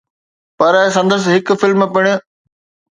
پر 0.57 0.73
سندس 0.95 1.23
هڪ 1.33 1.47
فلم 1.61 1.79
پڻ 1.93 2.05